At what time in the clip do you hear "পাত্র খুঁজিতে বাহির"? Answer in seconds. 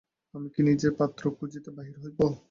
0.99-1.95